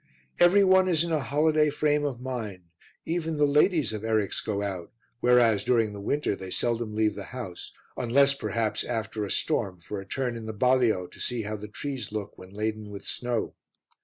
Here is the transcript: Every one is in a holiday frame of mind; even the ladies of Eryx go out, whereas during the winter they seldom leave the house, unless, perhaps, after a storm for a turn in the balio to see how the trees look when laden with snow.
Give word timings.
Every 0.39 0.63
one 0.63 0.87
is 0.87 1.03
in 1.03 1.11
a 1.11 1.19
holiday 1.19 1.69
frame 1.69 2.05
of 2.05 2.19
mind; 2.19 2.63
even 3.05 3.37
the 3.37 3.45
ladies 3.45 3.93
of 3.93 4.01
Eryx 4.03 4.41
go 4.43 4.63
out, 4.63 4.91
whereas 5.19 5.63
during 5.63 5.93
the 5.93 6.01
winter 6.01 6.35
they 6.35 6.49
seldom 6.49 6.95
leave 6.95 7.13
the 7.13 7.25
house, 7.37 7.71
unless, 7.95 8.33
perhaps, 8.33 8.83
after 8.83 9.23
a 9.25 9.29
storm 9.29 9.79
for 9.79 10.01
a 10.01 10.05
turn 10.07 10.35
in 10.35 10.47
the 10.47 10.55
balio 10.55 11.05
to 11.11 11.19
see 11.19 11.43
how 11.43 11.55
the 11.55 11.67
trees 11.67 12.11
look 12.11 12.35
when 12.35 12.49
laden 12.51 12.89
with 12.89 13.05
snow. 13.05 13.53